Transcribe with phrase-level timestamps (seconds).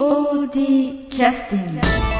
[0.00, 2.19] POD キャスティング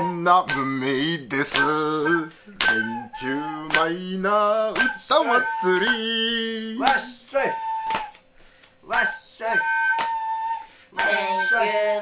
[0.00, 0.86] えみんな無名
[1.28, 1.56] です。
[1.56, 1.66] 連
[3.20, 3.36] 休
[3.76, 6.78] マイナー歌祭り。
[6.78, 7.42] わっしょい。
[8.86, 9.48] わっしょい。
[10.96, 11.06] 連
[11.48, 11.54] 休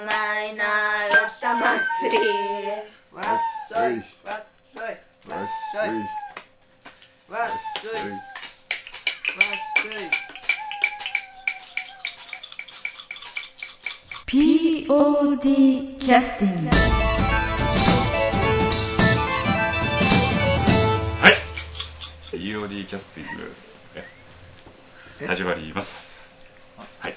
[0.06, 0.10] マ
[0.44, 2.18] イナー歌祭り。
[3.12, 3.24] わっ
[3.68, 3.96] しょい。
[4.24, 4.82] わっしょい。
[5.28, 5.88] わっしょい。
[7.28, 8.00] わっしょい。
[8.00, 10.28] わっしょい。
[14.26, 17.17] POD キャスティング
[22.48, 23.52] EOD キャスティング
[25.20, 25.26] え？
[25.26, 26.48] 始まります。
[26.98, 27.14] はい。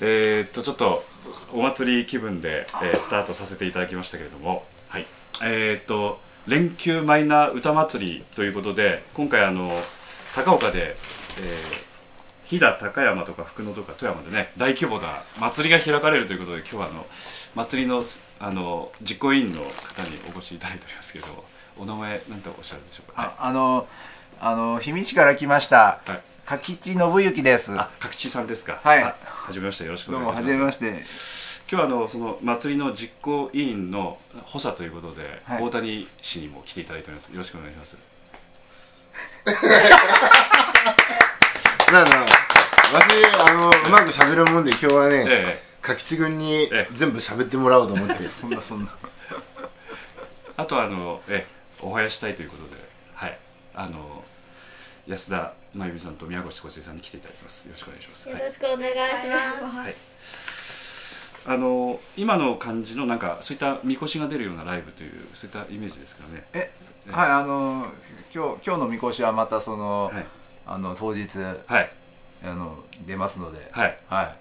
[0.00, 1.04] えー、っとちょっと
[1.52, 4.64] お祭り気分で、えースタートさせていただきましたけれども。
[4.88, 5.04] はい。
[5.42, 9.70] えー、っと連休マイナー歌祭りということで今回あの
[10.34, 11.86] 高岡で、えー
[12.46, 15.08] 飛騨高山とか福野とか富山でね大規模な
[15.40, 17.04] 祭りが開かれるということで今日はあの
[17.56, 19.68] 祭りのすあの実行委員の方に
[20.32, 21.44] お越しいただいておりますけれども
[21.78, 23.86] お名前何とおっしゃるんでしょうか、はいああの
[24.38, 26.20] あの氷見市から来ましたはい。
[26.44, 27.72] 柿地信之です。
[27.76, 28.78] あ、角地さんですか？
[28.84, 29.02] はい。
[29.02, 30.52] あはじめまして、よろしくおどうも願いします。
[30.52, 30.86] はじめまして。
[31.68, 35.62] 今日はあのその祭りの実行委員の補佐ということで、はい。
[35.62, 37.32] 大谷氏にも来ていただいております。
[37.32, 37.96] よろしくお願いします。
[41.92, 42.10] なんだ
[42.92, 46.88] 私あのうまく喋るもんで今日はねえ柿地君にええ。
[46.92, 48.22] 全部喋ってもらおうと思って。
[48.28, 48.90] そんなそんな。
[49.02, 49.66] え
[50.58, 51.46] あとはあのえ
[51.82, 52.76] お囃子したいということで、
[53.14, 53.38] はい、
[53.74, 54.24] あの
[55.06, 57.66] 安田真由美さんと宮越小生さんに来ていただきます。
[57.66, 58.28] よろしくお願いします。
[58.28, 58.98] よろしくお願いし
[59.62, 66.44] ます、あの今の感じのなんかそういったみこしが出るようなライブというそういったイメージですかね。
[66.52, 66.70] え
[67.10, 67.86] はいあの
[68.34, 70.26] 今日今日のみこしはまたその、はい
[70.68, 71.92] あの当日はい
[72.42, 73.98] あの出ますのではい。
[74.08, 74.36] はい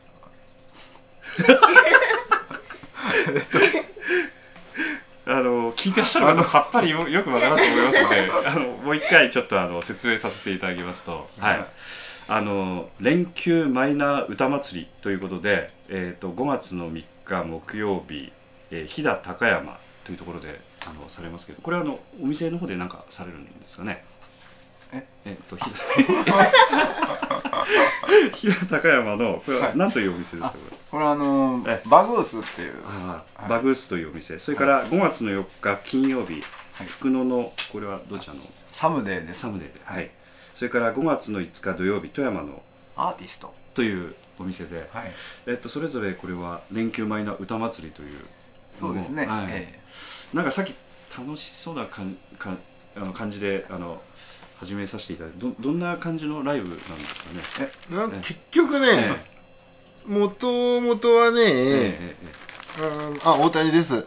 [5.28, 11.66] あの聞いてらっしゃる方さっぱりよよくわからんと思いますので あのもう一回ちょっとあの説明させていただきますと、はい、
[12.28, 18.32] あの連休マイナー歌祭りということで、えー、と5月の3日木曜日、
[18.70, 24.04] えー飛騨高山というところであのされますけどこれはあのお店の方で何かされるんですかね？
[24.94, 25.08] え？
[25.26, 25.76] えっと飛騨
[28.34, 30.50] 飛騨高山のこれは何というお店ですか？
[30.52, 32.76] これこれあのえバグースっていう。
[32.86, 34.40] あーバグースというお店。
[34.40, 36.44] それから5月の4日金曜日、
[36.74, 36.88] はい。
[36.88, 38.42] 福野のこれはどちらの？
[38.72, 39.42] サムデーです。
[39.42, 40.10] サムデーで、はい、
[40.54, 42.62] それから5月の5日土曜日富山の
[42.96, 43.54] アーティスト。
[43.74, 45.12] というお店で、はい。
[45.48, 48.20] えっと、それぞれこれは連休前の歌祭りという。
[48.80, 49.48] そうですね、はい。
[49.50, 49.80] え。
[50.34, 50.74] なんかさっき
[51.18, 52.58] 楽しそうなかんかん
[52.98, 54.02] あの感じであの
[54.66, 58.08] 始めさせていただいてどどんな感じのライブなんですかね？
[58.10, 59.16] な結局ね
[60.08, 62.36] もともとはね、ええええ
[63.24, 64.06] ああ大谷です。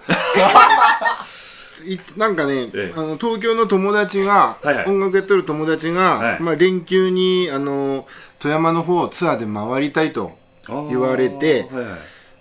[1.87, 2.93] い なんかね、ええ。
[2.95, 4.87] あの東京の友達が、はいはい。
[4.87, 6.41] 音楽やってる友達が、はい。
[6.41, 8.07] まあ、連休にあの
[8.39, 10.37] 富山の方をツアーで回りたいと
[10.89, 11.99] 言われてはいはい。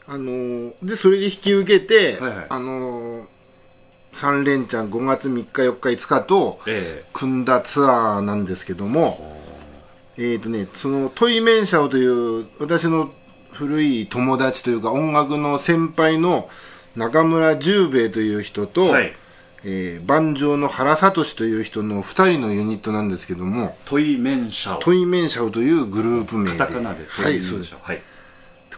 [0.09, 2.45] あのでそれで引き受けて、はいはい。
[2.49, 3.25] あの
[4.17, 9.37] 3連チャン5月3日4日5日とえ組んだツアーなんですけども
[10.17, 13.11] えっ、とねそのトイメンシャオという私の
[13.51, 16.49] 古い友達というか音楽の先輩の
[16.95, 19.13] 中村十兵衛という人と、えはい。
[19.63, 24.79] えー、万丈の原聡という人の2人のユニットなんですけどもトイメンシャオ。
[24.79, 26.57] トイメンシャオというグループ名で。
[26.57, 27.75] カタカナでトイはいそうです。
[27.81, 28.01] はい。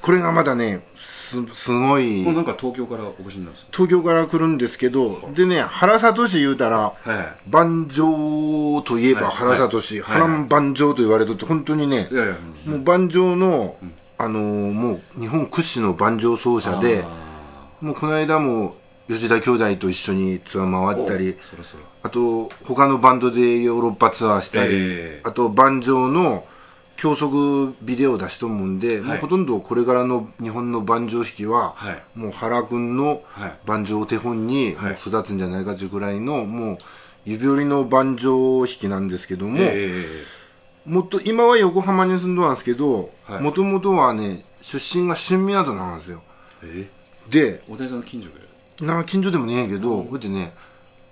[0.02, 0.82] これがまだね
[1.30, 2.24] すすごい。
[2.24, 3.72] これなんか東京からお越しになるんですか？
[3.72, 7.50] 東京から来るんですけどでね原聡言うたらはい。
[7.50, 9.58] 万丈といえばはい。
[9.58, 10.22] 原聡、はい。
[10.22, 12.08] 原万丈と言われとって本当にね
[12.66, 13.78] もう万丈の、
[14.18, 17.04] あのーもう日本屈指の万丈奏者で
[17.82, 18.76] もうこの間も
[19.08, 24.78] 吉田兄弟と一緒にツアー回ったりそろそろあと他のバンドでヨーロッパツアーしたり、え
[25.18, 25.22] え。
[25.24, 26.46] あと万丈の
[27.00, 32.20] 教則ビデオ出しと思うんで、もうほとんどこれからの日本の万丈弾きは、はい。
[32.20, 33.58] もう原君のはい。
[33.66, 36.78] 万丈を手本に育つんじゃないかというぐらいの、もう
[37.24, 40.04] 指折りの万丈弾きなんですけども、え
[40.86, 43.44] もっと今は横浜に住んどるんですけどはい。
[43.44, 46.22] もともとはね出身が新港なんですよ。
[46.64, 46.90] ー、え？
[47.30, 48.28] で大谷さんの近所
[48.80, 48.86] で？
[48.86, 50.54] な近所でもねえけど、こうやってね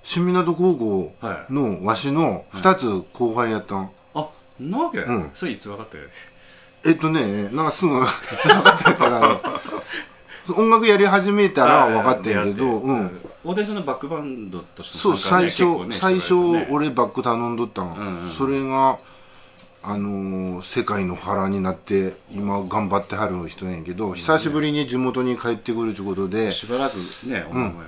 [0.03, 1.13] 新港高校
[1.49, 3.91] のわしの2つ後輩やったん、あん
[4.59, 5.31] なわけ、うん。
[5.33, 6.03] それいつ分かったよ？
[6.85, 9.41] えっとねなんかすぐ分かってたから
[10.55, 18.99] 音楽やり始めたら分かってんけど、うん、大谷さんのバックバンドとしてそう最初、最初俺俺バック頼んどったん、んうんそれが
[19.83, 26.95] あのー世界の腹になって今頑張ってはる人なんやけど、久しぶりに地元に帰ってくるということで、しばらく
[27.27, 27.81] ね音楽も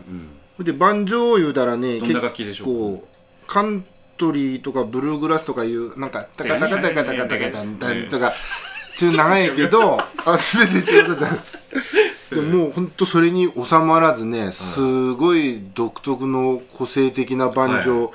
[0.57, 0.65] うん。
[0.65, 2.67] で万丈言うたらねどんな楽器でしょう。
[2.67, 3.07] 構
[3.47, 3.85] カン
[4.19, 8.33] トリーとかブルーグラスとかいうなんかタカタカタカタカタカタンタンとか
[8.97, 10.05] 中長いけどあ
[10.37, 11.17] 全て違う。
[12.29, 18.13] でもうほんとそれに収まらずねすごい独特の個性的な万丈を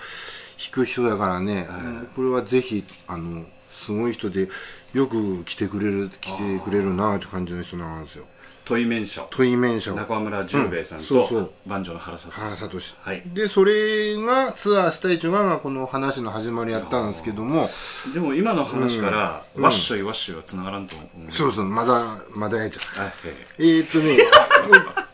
[0.56, 1.68] 弾く人だからね、
[2.14, 4.48] これはぜひあのすごい人で
[4.94, 8.24] よく来てくれる来てくれるなって感じの人なんですよ
[8.64, 11.44] トイメンシャトイメンシャを中村十兵衛さんうんそうそう。
[11.44, 13.22] と万丈の原里原聡はい。
[13.26, 17.68] でそれがツアーしたいというのがこの話の始まりやったんですけども。
[18.14, 24.18] でも今の話から、ワッショイワッショイはつながらんと思うそうそうまだまだやっちゃうあええー、っとね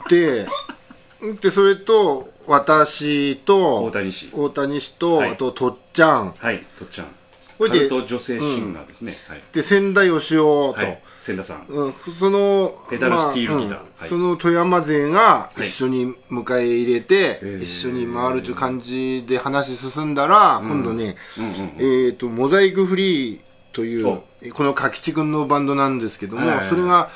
[0.09, 0.47] で
[1.41, 4.31] でそれと私と大谷氏。
[4.33, 5.31] 大谷氏と、はい。
[5.33, 6.35] あととっちゃん。
[6.43, 7.07] えはいとっちゃん
[7.61, 9.43] ほいで女性シンガーですね、はい。
[9.53, 11.03] で千田義雄と、はい。
[11.21, 11.67] 千田さん。
[11.69, 13.77] うん、そのペダルスティールギター。
[13.77, 13.89] まあうん。
[13.99, 14.09] はい。
[14.09, 17.63] その富山勢が一緒に迎え入れて、えー。
[17.63, 21.17] 一緒に回るという感じで話進んだら、今度ね、
[21.79, 23.41] えっ、とモザイクフリー
[23.75, 24.25] というお
[24.55, 26.69] この柿地君のバンドなんですけども、はいはいはい。
[26.71, 27.11] それが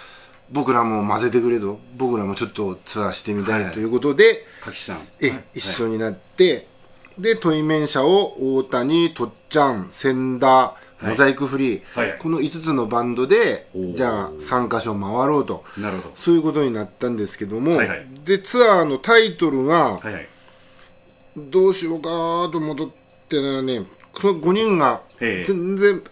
[0.50, 1.80] 僕らも混ぜてくれと。
[1.96, 3.70] 僕らもちょっとツアーしてみたはいはい。
[3.70, 4.98] いということで、柿さん。
[5.22, 6.66] え一緒になって、
[7.18, 10.84] でトイメン社を大谷とっちゃん千田い。
[11.06, 12.18] モザイクフリー、はい。
[12.18, 15.64] この5つのバンドでじゃあ3カ所回ろうと。
[15.78, 16.12] なるほど。
[16.14, 18.06] そういうことになったんですけども、はいはい。
[18.24, 20.28] でツアーのタイトルがはいはい。
[21.36, 22.76] どうしようかと思っ
[23.28, 25.44] てたらねこの5人がええ。
[25.44, 26.02] 全然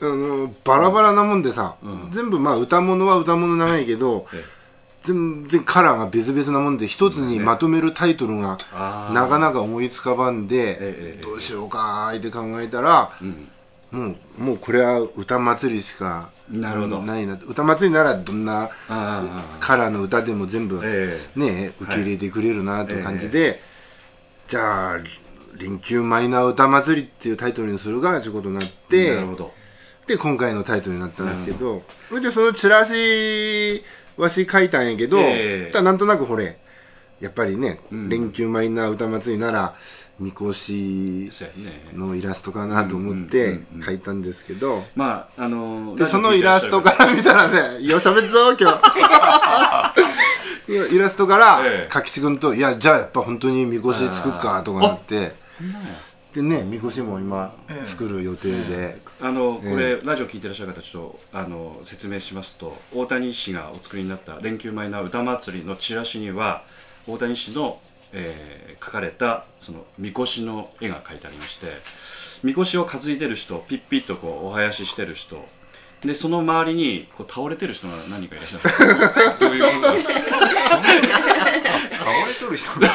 [0.00, 1.76] あのバラバラなもんでさ、
[2.10, 4.44] 全部まあ歌物は歌物長いけど、え
[5.06, 8.58] 全然カラーが別々なもんで一つにまとめるタイトルが
[9.12, 13.48] なかなか思いつかばんで、ええどうしようかーって考えたら、ん。
[13.92, 17.02] もうもうこれは歌祭りしかなるほど。
[17.02, 17.38] ないな。
[17.46, 18.68] 歌祭りならどんな
[19.60, 23.60] カラーの歌でも全部、えね受け入れてくれるなという感じで、
[24.48, 24.98] じゃあ
[25.56, 29.24] 「臨休マイナー歌祭り」っていうタイトルにするがということになって
[30.06, 33.84] で今回のタイトルになったんですけど、それでそのチラシ
[34.16, 35.72] わし書いたんやけど、ええ。
[35.72, 36.58] ただなんとなくほれ。
[37.20, 39.74] やっぱりね、連休マイナー歌祭りなら
[40.20, 41.30] みこし
[41.94, 48.80] のイラストかなと思って書いたんですけど、まああのでそのイラストから見たらね、よしゃべっぞ今日。
[50.94, 51.88] イラストからええ。
[51.88, 55.32] 柿地君と「いやじゃあやっぱ本当にみこし作っか」とかなって
[56.36, 57.54] でねみこしも今
[57.86, 66.62] 作る予定で、あのこれ、ラジオ聞いてらっしゃる方ちょっとあの説明しますと大谷氏がお作りになった連休マイナー歌祭りのチラシには
[67.06, 67.78] 大谷氏の、
[68.12, 71.68] えー描かれたそのみこしの絵が描いてありまして
[72.44, 75.42] みこしを担いでる人ピッピッとこうお囃子してる人
[76.02, 80.14] でその周りにこう倒れてる人が何人かいらっしゃるんですか どういうことですか？
[80.20, 82.88] 倒れとる人が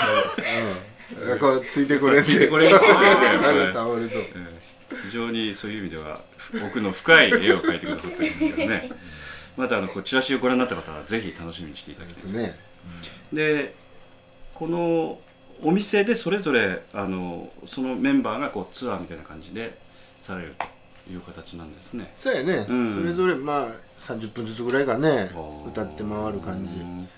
[1.40, 2.24] こうついてこれんで。
[2.24, 2.78] ついてこれんで。
[2.78, 4.16] 倒れと
[5.04, 6.22] 非常にそういう意味では
[6.66, 8.90] 奥の深い絵を描いてくださってるんですけどね。
[9.58, 12.34] またあのこうチラシをご覧になった方はぜひ楽しみにしていただきたいです。
[12.34, 12.60] ね。
[13.34, 13.76] で
[14.54, 15.20] この
[15.64, 19.78] お店でそれぞれあのそのメンバーがこうツアーみたいな感じで
[20.20, 22.12] されるという形なんですね。
[22.16, 22.94] そうやね、うん。
[22.94, 23.68] それぞれまあ
[24.00, 25.30] 30分ずつぐらいかね
[25.68, 26.74] 歌って回る感じ。
[26.76, 27.10] うん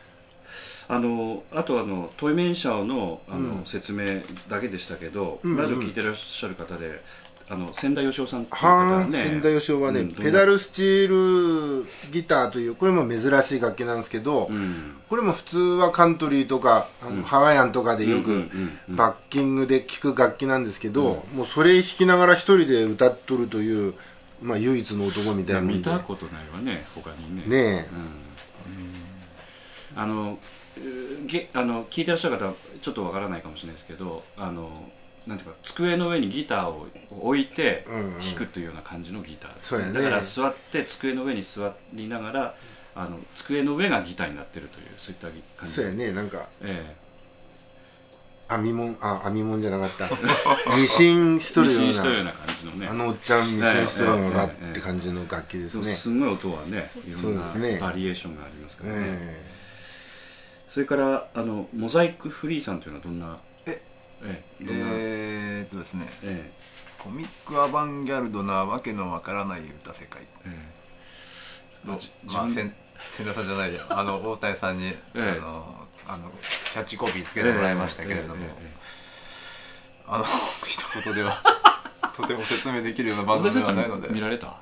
[0.88, 7.02] あのあとあのトイメンシャオのあの、説明だけでしたけど、んうんラジオ聞いてらっしゃる方で
[7.50, 9.24] あの千田義雄さんっていう方ね。
[9.24, 14.96] 千田義雄はね、うんペダルスチールギターというこれも珍しい楽器なんですけど、うん。
[15.10, 23.94] これも普通はカントリーとかあの、ハワイアンとかでよくうんうんうんバッキングで聴く楽器なんですけど、もうそれ弾きながら一人で歌っとるという、
[24.42, 27.88] まあ、唯一の男みたいな見でたことないわね他にねね
[29.96, 30.38] あの
[30.78, 34.70] うげあの聞いてらっしゃる方はちょっとわからないかもしれないですけどあの
[35.28, 39.94] なんていうか机の上にギターを置いて弾くというような感じのギターです、ね。
[39.94, 42.56] だから座って机の上に座りながら
[42.96, 45.76] あの机の上がギターになってるというそういった感じ。
[45.76, 46.48] そうやねなんか。
[46.62, 46.96] え
[48.50, 50.10] 編み物あ編み物じゃなかった。
[50.76, 52.88] ミシンしえとるようミシンしたようなな感じのね。
[52.88, 55.84] あのおっちゃんミシンしとるようなええって感じの楽器ですね。
[55.86, 57.42] すごい音はねいろんな
[57.80, 59.54] バリエーションがありますからね、え
[60.74, 63.38] それからあのモザイクフリーさんというのはどんな
[63.68, 63.80] え
[64.24, 66.08] ええどんな、えーっとですね。
[66.24, 66.51] え
[66.98, 70.24] コミックアバンギャルドなわけのわからない歌世界。
[70.48, 70.72] え
[71.86, 71.88] え。
[71.88, 72.74] のまあ千
[73.12, 73.82] 千田さんじゃないや。
[73.88, 75.39] あの大谷さんに、 ええ。
[75.39, 76.32] あのあの
[76.72, 78.44] キャッチコピーつけてもらいましたけれども、
[80.08, 80.25] あの
[80.65, 81.39] 一言では
[82.18, 84.08] とても説明できるような番組ではないので。
[84.08, 84.56] ん見られた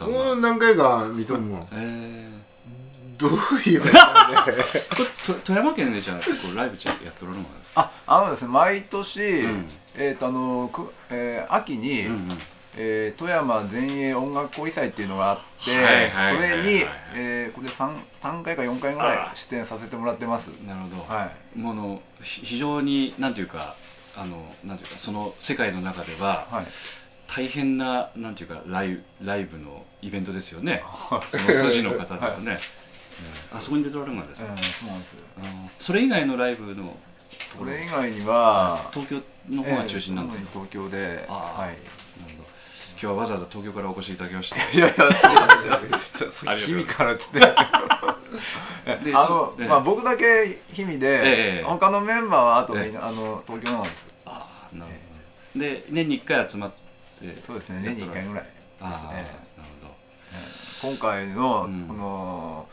[0.00, 1.68] えもう何回か見とるもん。
[1.70, 2.35] ええ
[3.18, 3.30] どう
[3.64, 4.36] いいかね。
[4.44, 7.90] これと富山県でじゃあ結構ライブちゃんやっておられるのですか？
[8.06, 9.68] ああのですね毎年、ん。
[9.96, 12.38] えー、とあのく、えー秋に、うんうん。
[12.78, 16.66] えー富山前衛音楽交流祭っていうのがあって、はいはいそはいはい。
[16.66, 20.48] れに、えーこれで 3, 3回か4回ぐらいあ出演させてもらってます。
[20.66, 21.58] なるほど、はい。
[21.58, 23.74] ものひ非常になんていうか
[24.16, 26.66] あのなんていうかその世界の中でははい。
[27.28, 30.84] 大変ななんていうかライライブのイベントですよね。
[31.26, 32.85] その筋の方ではね、ええ
[33.54, 35.16] あそこに出ておられるんですか、えーそうなんです
[35.78, 36.96] それ以外のライブの
[37.56, 41.76] それ以外には東京の方が中心なんですか、えー東京ではい。
[42.98, 44.58] 今日はわざわざ東京からお越しいただきまして。
[44.74, 46.82] いやいやそうなんですよ。
[46.86, 47.40] からっつって。
[49.04, 49.68] であのそ、ええ。
[49.68, 52.92] まあ、僕だけ日々で、ええ他のメンバーはあとみんえ。
[52.92, 54.08] な、あの東京なんです。
[54.24, 54.92] ああなる
[55.54, 55.60] ほど。
[55.60, 56.70] で年に1回集まっ
[57.20, 59.30] てそうですね年に1回ぐらいですああなるね
[59.82, 60.94] ほど。
[60.94, 61.82] 今回の、うん。
[61.88, 62.68] この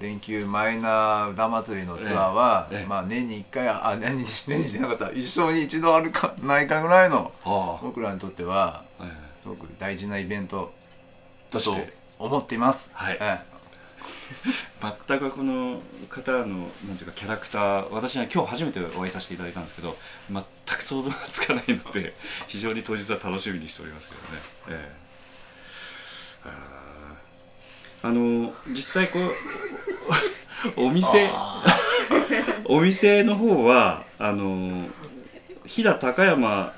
[0.00, 2.78] 連休マイナー歌祭りのツアーは、ええ。
[2.80, 2.86] ええ。
[2.86, 5.12] まあ年に1回あ年に年にじゃなかった。
[5.12, 9.12] 一生に一度あるかないかぐらいのあ僕らにとってはあ、え。
[9.42, 10.72] すごく大事なイベント
[11.50, 12.90] だととして思っています。
[12.94, 13.18] はい。
[13.20, 13.50] ええ。
[15.06, 19.94] 全くこの方のなんていうかキャラクター私は今日初めてお会いさせていただいたんですけど
[20.30, 22.14] 全く想像がつかないので
[22.48, 24.28] 非常に当日は楽しみにしておりますけどね、
[24.68, 25.00] ええ。
[28.02, 29.32] あの実際こう
[30.76, 31.28] お店。
[32.66, 34.86] お店の方はあの
[35.66, 36.72] 飛騨高山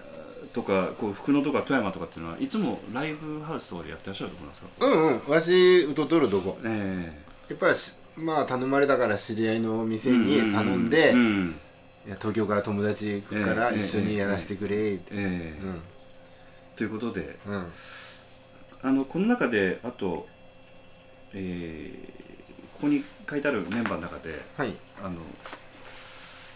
[0.52, 4.86] とかこう福野とか富山とかっていうのはいつもライブハウスとかでやってらっしゃるところなんですか？
[4.86, 5.32] うんうん。
[5.34, 6.58] わしうととるとこ。
[6.64, 7.12] え
[7.48, 11.54] やっぱりしまあ頼まれたから知り合いの店に頼んで、うんうん。
[12.06, 15.58] いや東京から友達来るからええ一緒にやらせてくれって、ええ
[16.76, 17.66] ということでうんうん。
[18.82, 20.26] あのこの中であと、
[21.34, 22.31] えー
[22.82, 24.72] ここに書いてあるメンバーの中ではい。
[25.00, 25.14] あの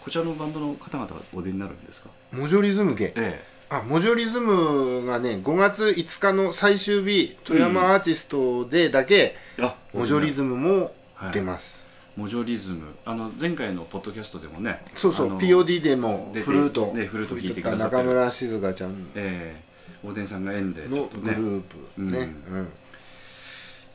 [0.00, 2.10] こちらのバンドの方々はお出になるんですか？
[2.32, 3.12] モジョリズム系。
[3.16, 11.32] えあモジョリズムがね5月5日の最終日富山アーティストでだけ、えあモジョリズムもはい。
[11.32, 11.84] 出ます、
[12.16, 12.94] モジョリズム。
[13.04, 18.08] あの前回のポッドキャストでもねそうそう POD でもフルートねフルート弾いてくださ中る。
[18.08, 19.66] 村静香ちゃんええ。
[20.04, 22.18] 大伝さんが縁でちょのグループね。
[22.48, 22.58] うん。
[22.58, 22.64] うん。
[22.64, 22.70] だ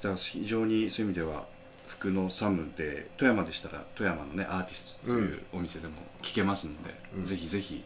[0.04, 1.46] から非常にそういう意味では
[1.92, 7.24] 福のサムで富山でしたら富山のねアーティストというお店でも聞けますので、うん。
[7.24, 7.84] ぜひぜひ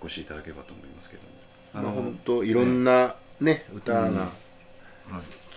[0.00, 1.28] お越しいただければと思いますけども。
[1.84, 4.14] まあ本当いろんなね歌がうん。
[4.14, 4.24] 聴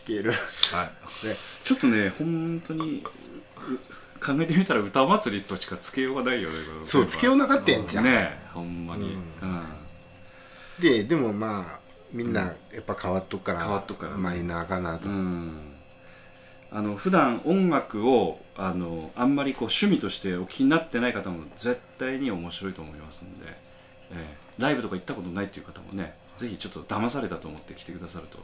[0.06, 0.38] ける、はい。
[1.64, 9.64] ちょっとね本当にう考えてみたら歌祭りとしかつけようがないよねそうつけようなかったやんじゃん、ねえほんまに、ううんん。
[10.80, 11.80] ででもまあ
[12.12, 14.18] みんなやっぱ変わっとくから、変わっとくからね。
[14.18, 15.67] マイナーかなと、うん
[16.72, 23.46] あの普段音楽をあのあんまりこう趣味としてお気になってない方も絶対に面白いと思いますんで、
[24.12, 28.40] ええライブとか行ったことないっていう方もねぜひちょっと騙されたと思って来てくださると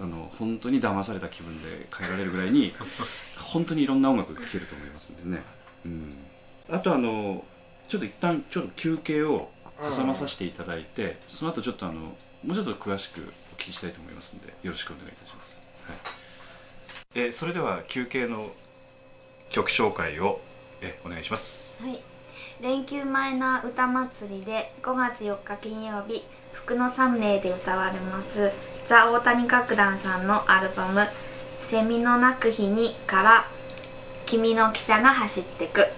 [0.00, 2.72] あの本当に騙された気分で帰られるぐらいに
[3.38, 5.42] 本当にいろんな音楽が聴けると思いますんでね、
[5.84, 6.16] うん、
[6.70, 7.44] あとあの
[7.88, 13.20] ちょっと一旦ちょっと休憩を挟まさせていただいてその後ちょっとあのもうちょっと詳しく
[13.52, 16.17] お聞きしたいと思いますのでよろしくお願いいたします、はい
[17.14, 18.50] えーそれでは休憩の
[19.48, 20.40] 曲紹介を
[20.82, 21.82] えお願いします。
[21.82, 22.02] はい、
[22.60, 26.22] 連休前の歌祭りで5月4日金曜日
[26.52, 28.52] 福のサムネイで歌われます
[28.86, 31.06] ザ・大谷楽団さんのアルバム
[31.66, 33.48] 「セミの鳴く日に」から
[34.26, 35.86] 「君の汽車が走ってく」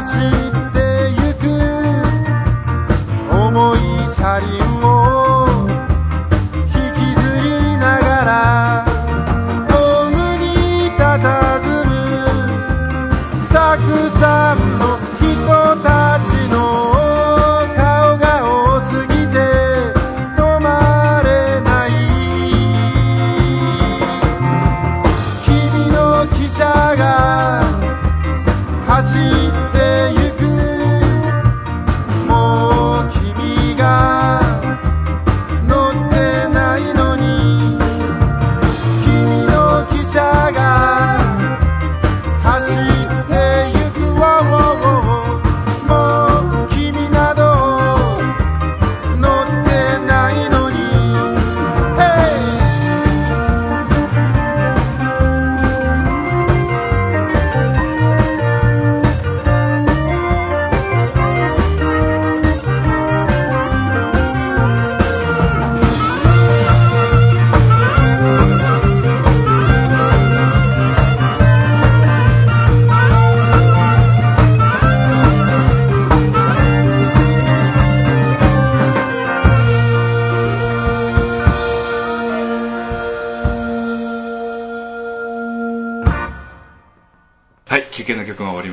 [0.00, 0.57] 走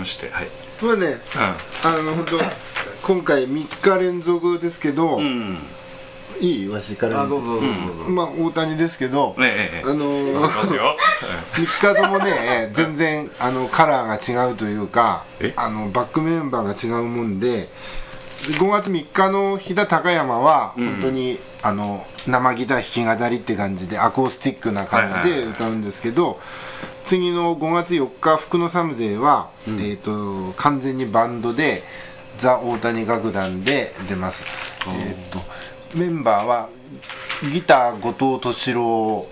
[0.06, 0.48] ましてはい。
[0.82, 1.56] まあねあ
[2.02, 2.40] の本当
[3.02, 5.58] 今回3日連続ですけど、うん
[6.42, 8.10] いいわしからあどうぞどうぞどうぞ。
[8.10, 10.98] まあ大谷ですけど、ねあのーいきますよ。
[11.56, 15.54] 3日ともね全然あのカラーが違うというかえ？
[15.56, 17.70] あのバックメンバーが違うもんで
[18.60, 26.40] 5月3日の飛騨高山は本当に、あの生ギター弾き語りって感じでアコースティックな感じで歌うんですけど、
[27.06, 31.84] 次の5月4日福のサムデーは、えー、と完全にバンドで
[32.38, 34.44] ザ・大谷楽団で出ます、
[34.88, 35.40] えー、と
[35.98, 36.70] メンバーは
[37.54, 39.28] ギター後藤敏郎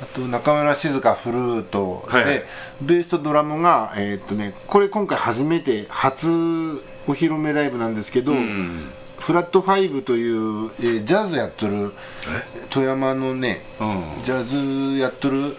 [0.00, 2.42] あと中村静香フルートで、はいはい。
[2.80, 6.28] ベースとドラムがえーっとねこれ今回初めて初
[7.08, 8.92] お披露目ライブなんですけど、うん。
[9.18, 11.92] フラットファイブという、えージャズやっとる
[12.70, 13.84] 富山のねう
[14.20, 14.24] ん。
[14.24, 15.56] ジャズやっとる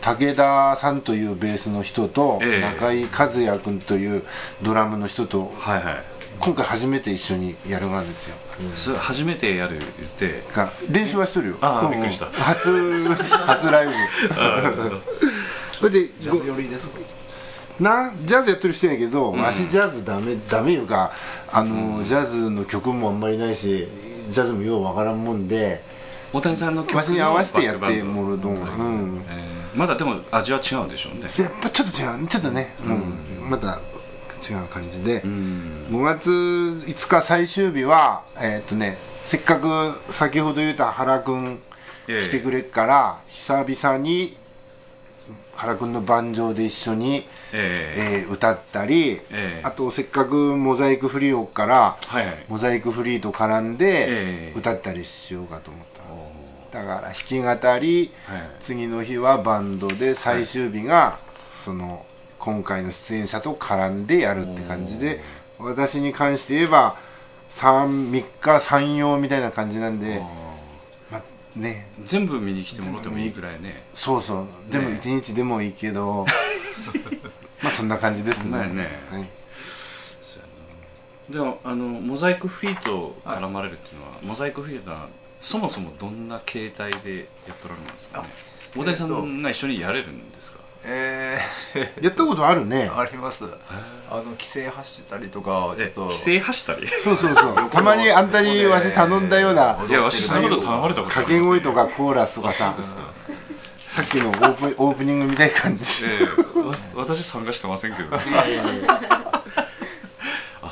[0.00, 2.60] 武田さんというベースの人と、ええ。
[2.60, 4.22] 中井和也君という
[4.62, 6.04] ドラムの人とはいはい。
[6.38, 8.36] 今回初めて一緒にやるがんですよ、
[8.76, 10.44] それ初めてやる言って。
[10.54, 11.56] が練習はしとるよ。
[11.62, 11.90] ああうん。
[11.92, 12.26] びっくりした。
[12.26, 13.08] 初
[13.46, 13.92] 初ライブ。
[15.78, 16.98] それでジャズ寄りですか？
[17.80, 21.10] なジャズやってる人やけど、わしジャズダメダメいうか
[21.52, 23.88] あの、ジャズの曲もあんまりないし
[24.30, 25.82] ジャズもようわからんもんで
[26.32, 28.60] 大谷さんの曲のわしに合わせてやってもらうと思う。
[28.60, 31.20] うんえーまだでも味は違うんでしょうね。
[31.22, 32.26] やっぱちょっと違う。
[32.26, 32.92] ちょっとね、う
[33.46, 33.50] ん。
[33.50, 33.78] また
[34.48, 35.86] 違う感じで、うん。
[35.90, 41.58] 5月5日最終日はえーっとねせっかく先ほど言った原くん
[42.06, 44.36] 来てくれっから、久々に
[45.56, 48.24] 原くんの盤上で一緒に、ええ。
[48.24, 49.60] えー歌ったり、ええ。
[49.64, 52.44] あとせっかくモザイクフリーをからはいはい。
[52.48, 55.95] モザイクフリーと絡んえでえ歌ったりしようかと思ったんです、
[56.76, 58.40] だから弾き語り、はい。
[58.60, 62.04] 次の日はバンドで最終日がその
[62.38, 65.22] 今回の出演者と絡んでやるって感じで
[65.58, 66.98] 私に関して言えば
[67.50, 70.20] 3, 3日3曜みたいな感じなんで
[71.10, 71.88] まあね。
[72.04, 73.84] 全部見に来てもらってもいいぐらいね。
[73.94, 74.46] そうそう。
[74.70, 75.00] でもね。
[75.02, 76.26] 1日でもいいけど
[77.64, 78.50] まあそんな感じですね。
[78.50, 78.86] まあね。
[79.10, 79.26] はい。
[81.32, 85.08] でもあのモザイクフリーと絡まれるっていうのは、モザイクフリーとは
[85.46, 88.28] そもそもどんな形態でやっとられるんですかね？
[88.76, 91.38] 大谷さんが一緒にやれるんですか、え
[92.02, 92.90] やったことあるね。
[92.90, 93.44] ー、あります。
[94.10, 96.02] あの規制走ったりとかちょっと。
[96.02, 96.88] え規制走ったり？
[96.88, 97.70] そうそうそう。
[97.70, 99.78] たまにあんたにわし頼んだような。
[99.88, 102.74] いやわしそんなこと頼まれたこと掛け声とかコーラスとかさ。
[103.78, 106.06] さっきのオープオープニングみたいな感じ。
[106.06, 106.24] ええ
[106.58, 108.20] わ私参加してませんけどあ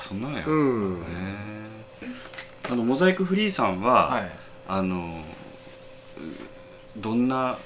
[0.03, 1.05] そんなのや、うんへ
[2.03, 2.09] え
[2.71, 5.21] あのモザイクフリーさんは、はいあの
[6.19, 6.21] う
[6.97, 7.59] どんな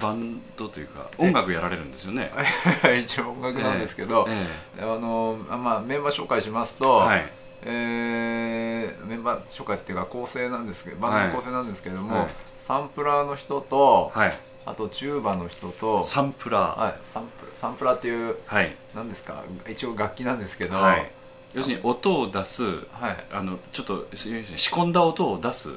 [0.00, 2.30] バンドというか音楽やられるんですよね。
[3.04, 7.32] 一応音楽なんですけど、えあのあまあ、メンバー紹介しますと、はい。
[7.64, 12.28] えーメンバー紹介っていうか構成なんですけどバンドの構成なんですけども、はい。
[12.60, 14.38] サンプラーの人と、はい。
[14.64, 16.80] あとチューバの人とサンプラー。
[16.80, 21.10] はい、サンプサンプラーっていうはい、何ですか一応楽器なんですけど、はい、
[21.54, 23.16] 要するに音を出すはい。
[23.32, 25.72] あのちょっと仕込んだ音を出す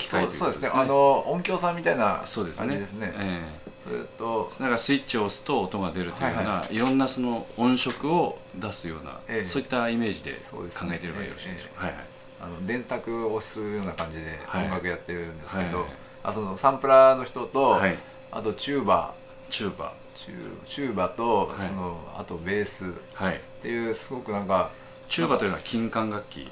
[0.00, 0.52] 機械ということですね。
[0.52, 0.80] そうそうですね。
[0.82, 2.66] あの音響さんみたいなそうですね。
[2.68, 3.12] 感じですね。
[3.16, 6.78] えとえなんかスイッチを押すと音が出るというような、はいい。
[6.78, 9.44] ろんなその音色を出すような、ええ。
[9.44, 12.04] そういったイメージで考えてればよろしいでしょうか、はいはい。
[12.42, 14.64] あの電卓を押すような感じではい。
[14.64, 15.86] 音楽やってるんですけど、はい
[16.22, 17.96] あそのサンプラーの人と、はい。
[18.30, 19.14] あとチューバ
[19.48, 19.90] チューバー。
[20.14, 21.60] チューチューバと、はい。
[21.62, 22.84] そのあとベース。
[22.84, 23.40] っはい。
[23.62, 24.70] ていうすごくなんか
[25.08, 26.46] チューバというのは金管楽器。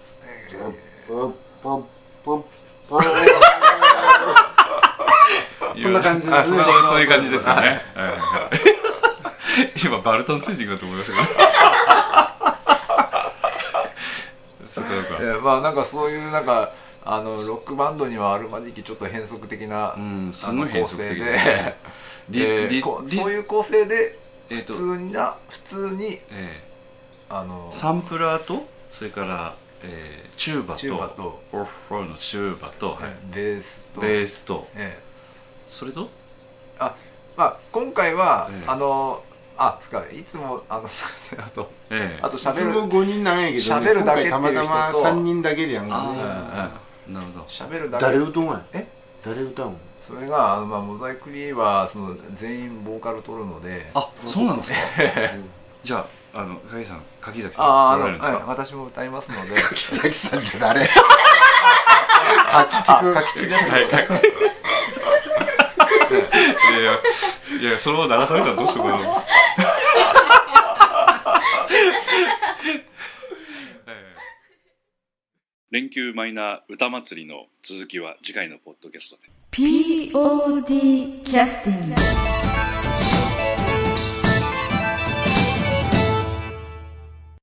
[0.50, 0.74] ポッ
[1.06, 1.32] ポッ
[1.62, 1.84] ポッ
[2.24, 2.44] ポッ
[5.82, 7.80] こんな感じあですねそういう感じですよね、
[9.84, 11.22] 今バルタン星人かと思いましたけ
[15.34, 15.40] ど。
[15.42, 16.72] まあなんかそういうなんか
[17.04, 21.34] あのロックバンドにはあるまじきちょっと変則的な、うんすごい変則的構成
[22.28, 22.68] で。
[22.68, 26.62] でそういう構成で普通にな、普通にええ
[27.30, 31.42] あのサンプラーとそれから、えーチューバとチューバと。
[31.52, 33.34] オフォーのチューバと、はい。
[33.34, 34.00] ベースと。
[34.00, 34.68] ベースと。
[34.76, 35.02] ええ。
[35.66, 36.08] それと？
[36.78, 36.94] あ
[37.36, 38.64] まあ今回は、ええ。
[38.68, 39.22] あの
[39.56, 40.22] あすかい。
[40.22, 41.40] つもあのすいません。
[41.40, 42.20] あとええ。
[42.22, 42.70] あと喋る。
[42.70, 44.38] いつも5人なんやけど、喋るだけっていう人と。
[44.38, 46.18] 今回たまたま3人だけでやんかね。
[47.08, 47.44] なるほど。
[47.46, 48.04] 喋るだけ。
[48.04, 48.86] 誰歌うんやえ？
[49.24, 53.90] 誰歌うんそれがあの、まあ、モザイクリーはその全員ボーカル取るので。
[53.94, 54.78] あそうなんですか。
[55.82, 59.54] じゃああの鍵さん柿崎さんああ取られるんですか、はい、私も歌いますので。
[59.74, 60.88] 木崎さんじゃ誰？
[62.50, 63.84] 柿地君柿地ですはい。
[63.84, 64.08] はい
[66.10, 66.14] い
[66.72, 66.92] やいや
[67.60, 68.98] いやそのまま流されたらどうしようかな。
[75.70, 79.28] 連休マイナー歌祭りの続きは次回のポッドキャストで。
[79.50, 82.77] POD キャスティング